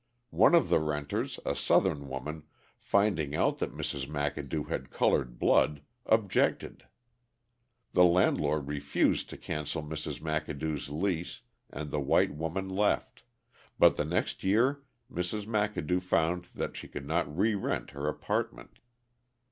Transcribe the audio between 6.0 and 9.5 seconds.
objected. The landlord refused to